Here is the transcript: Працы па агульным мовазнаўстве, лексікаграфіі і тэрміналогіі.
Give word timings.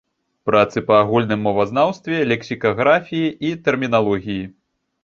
Працы 0.49 0.77
па 0.87 0.95
агульным 1.01 1.43
мовазнаўстве, 1.47 2.17
лексікаграфіі 2.33 3.31
і 3.51 3.57
тэрміналогіі. 3.71 4.43